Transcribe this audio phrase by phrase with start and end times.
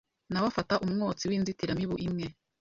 [0.31, 2.25] nawe fata umwotsi w’inzitiramibu imwe